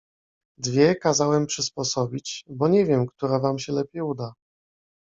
[0.57, 4.33] Dwie kazałem przysposobić, bo nie wiem, która wam się lepiej uda.